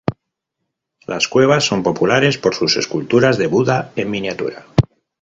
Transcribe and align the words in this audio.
Las 1.05 1.27
cuevas 1.27 1.63
son 1.63 1.83
populares 1.83 2.39
por 2.39 2.55
sus 2.55 2.75
esculturas 2.75 3.37
de 3.37 3.45
Buda 3.45 3.91
en 3.95 4.09
miniatura. 4.09 4.65